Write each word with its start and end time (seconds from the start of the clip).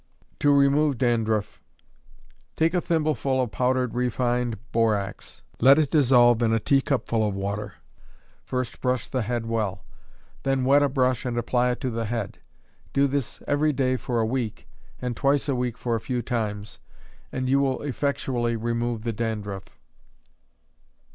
To 0.39 0.51
Remove 0.51 0.97
Dandruff. 0.97 1.61
Take 2.57 2.73
a 2.73 2.81
thimbleful 2.81 3.39
of 3.39 3.51
powdered 3.51 3.93
refined 3.93 4.57
borax, 4.71 5.43
let 5.59 5.77
it 5.77 5.91
dissolve 5.91 6.41
in 6.41 6.51
a 6.51 6.59
teacupful 6.59 7.23
of 7.27 7.35
water, 7.35 7.75
first 8.43 8.81
brush 8.81 9.07
the 9.07 9.21
head 9.21 9.45
well, 9.45 9.85
then 10.41 10.65
wet 10.65 10.81
a 10.81 10.89
brush 10.89 11.23
and 11.23 11.37
apply 11.37 11.69
it 11.69 11.81
to 11.81 11.91
the 11.91 12.05
head. 12.05 12.39
Do 12.93 13.05
this 13.05 13.43
every 13.47 13.73
day 13.73 13.95
for 13.95 14.19
a 14.19 14.25
week, 14.25 14.67
and 14.99 15.15
twice 15.15 15.47
a 15.47 15.53
week 15.55 15.77
for 15.77 15.93
a 15.95 16.01
few 16.01 16.23
times, 16.23 16.79
and 17.31 17.47
you 17.47 17.59
will 17.59 17.83
effectually 17.83 18.55
remove 18.55 19.03
the 19.03 19.13
dandruff. 19.13 19.77